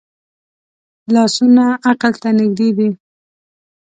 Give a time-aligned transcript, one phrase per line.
[1.13, 2.89] لاسونه عقل ته نږدې دي